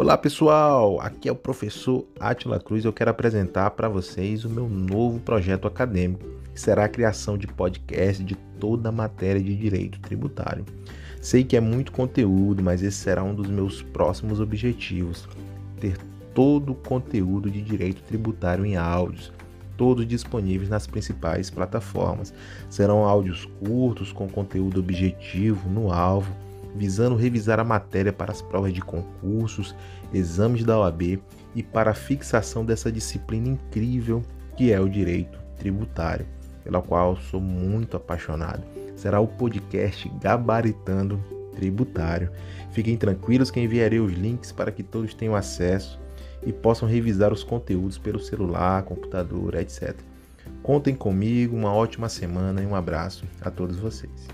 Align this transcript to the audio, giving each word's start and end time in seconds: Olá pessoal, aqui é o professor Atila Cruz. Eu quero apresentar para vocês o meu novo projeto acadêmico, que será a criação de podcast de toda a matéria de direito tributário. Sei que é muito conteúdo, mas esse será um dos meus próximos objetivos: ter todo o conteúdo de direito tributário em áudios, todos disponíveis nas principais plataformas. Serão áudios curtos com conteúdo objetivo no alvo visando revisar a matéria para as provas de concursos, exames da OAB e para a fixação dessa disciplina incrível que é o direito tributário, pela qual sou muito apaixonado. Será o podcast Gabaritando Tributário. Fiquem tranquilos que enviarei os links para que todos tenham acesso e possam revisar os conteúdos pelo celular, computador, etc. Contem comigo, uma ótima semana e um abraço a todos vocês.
Olá 0.00 0.16
pessoal, 0.16 0.98
aqui 0.98 1.28
é 1.28 1.32
o 1.32 1.36
professor 1.36 2.06
Atila 2.18 2.58
Cruz. 2.58 2.86
Eu 2.86 2.92
quero 2.92 3.10
apresentar 3.10 3.72
para 3.72 3.86
vocês 3.86 4.46
o 4.46 4.48
meu 4.48 4.66
novo 4.66 5.20
projeto 5.20 5.68
acadêmico, 5.68 6.24
que 6.54 6.58
será 6.58 6.86
a 6.86 6.88
criação 6.88 7.36
de 7.36 7.46
podcast 7.46 8.24
de 8.24 8.34
toda 8.58 8.88
a 8.88 8.92
matéria 8.92 9.42
de 9.42 9.54
direito 9.54 10.00
tributário. 10.00 10.64
Sei 11.20 11.44
que 11.44 11.54
é 11.54 11.60
muito 11.60 11.92
conteúdo, 11.92 12.62
mas 12.62 12.82
esse 12.82 12.96
será 12.96 13.22
um 13.22 13.34
dos 13.34 13.46
meus 13.48 13.82
próximos 13.82 14.40
objetivos: 14.40 15.28
ter 15.78 15.98
todo 16.32 16.72
o 16.72 16.76
conteúdo 16.76 17.50
de 17.50 17.60
direito 17.60 18.02
tributário 18.04 18.64
em 18.64 18.78
áudios, 18.78 19.30
todos 19.76 20.08
disponíveis 20.08 20.70
nas 20.70 20.86
principais 20.86 21.50
plataformas. 21.50 22.32
Serão 22.70 23.04
áudios 23.04 23.44
curtos 23.62 24.12
com 24.12 24.26
conteúdo 24.26 24.80
objetivo 24.80 25.68
no 25.68 25.92
alvo 25.92 26.34
visando 26.74 27.16
revisar 27.16 27.58
a 27.58 27.64
matéria 27.64 28.12
para 28.12 28.32
as 28.32 28.42
provas 28.42 28.72
de 28.72 28.80
concursos, 28.80 29.74
exames 30.12 30.64
da 30.64 30.78
OAB 30.78 31.20
e 31.54 31.62
para 31.62 31.90
a 31.90 31.94
fixação 31.94 32.64
dessa 32.64 32.90
disciplina 32.90 33.48
incrível 33.48 34.22
que 34.56 34.72
é 34.72 34.80
o 34.80 34.88
direito 34.88 35.38
tributário, 35.58 36.26
pela 36.62 36.82
qual 36.82 37.16
sou 37.16 37.40
muito 37.40 37.96
apaixonado. 37.96 38.62
Será 38.96 39.20
o 39.20 39.26
podcast 39.26 40.08
Gabaritando 40.20 41.18
Tributário. 41.54 42.30
Fiquem 42.70 42.96
tranquilos 42.96 43.50
que 43.50 43.60
enviarei 43.60 43.98
os 43.98 44.12
links 44.12 44.52
para 44.52 44.70
que 44.70 44.82
todos 44.82 45.14
tenham 45.14 45.34
acesso 45.34 45.98
e 46.44 46.52
possam 46.52 46.88
revisar 46.88 47.32
os 47.32 47.44
conteúdos 47.44 47.98
pelo 47.98 48.20
celular, 48.20 48.82
computador, 48.82 49.54
etc. 49.54 49.94
Contem 50.62 50.94
comigo, 50.94 51.56
uma 51.56 51.72
ótima 51.72 52.08
semana 52.08 52.62
e 52.62 52.66
um 52.66 52.74
abraço 52.74 53.24
a 53.40 53.50
todos 53.50 53.76
vocês. 53.76 54.28